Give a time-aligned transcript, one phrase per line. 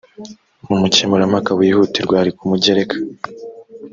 [0.73, 2.95] umukemurampaka wihutirwa ari ku mugereka